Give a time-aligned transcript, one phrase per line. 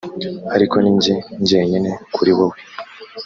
[0.55, 1.13] ariko ninjye
[1.43, 2.57] njyenyije kuri wowe